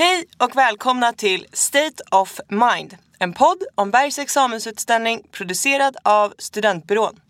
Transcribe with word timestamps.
Hej 0.00 0.24
och 0.38 0.56
välkomna 0.56 1.12
till 1.12 1.46
State 1.52 2.02
of 2.10 2.40
Mind. 2.48 2.96
En 3.18 3.32
podd 3.32 3.62
om 3.74 3.90
Bergs 3.90 4.18
examensutställning 4.18 5.22
producerad 5.30 5.96
av 6.04 6.34
Studentbyrån. 6.38 7.20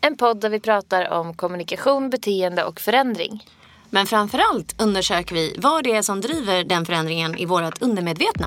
En 0.00 0.16
podd 0.16 0.40
där 0.40 0.50
vi 0.50 0.60
pratar 0.60 1.10
om 1.10 1.34
kommunikation, 1.34 2.10
beteende 2.10 2.64
och 2.64 2.80
förändring. 2.80 3.44
Men 3.90 4.06
framförallt 4.06 4.82
undersöker 4.82 5.34
vi 5.34 5.56
vad 5.58 5.84
det 5.84 5.96
är 5.96 6.02
som 6.02 6.20
driver 6.20 6.64
den 6.64 6.86
förändringen 6.86 7.38
i 7.38 7.44
vårt 7.44 7.82
undermedvetna. 7.82 8.46